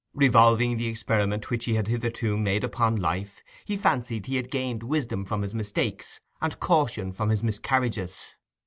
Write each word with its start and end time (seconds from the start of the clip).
Revolving 0.15 0.77
the 0.77 0.87
experiment 0.87 1.51
which 1.51 1.65
he 1.65 1.75
had 1.75 1.87
hitherto 1.87 2.35
made 2.35 2.63
upon 2.63 2.95
life, 2.95 3.43
he 3.65 3.77
fancied 3.77 4.25
he 4.25 4.37
had 4.37 4.49
gained 4.49 4.81
wisdom 4.81 5.25
from 5.25 5.43
his 5.43 5.53
mistakes 5.53 6.19
and 6.41 6.59
caution 6.59 7.11
from 7.11 7.29
his 7.29 7.43
miscarriages. 7.43 8.33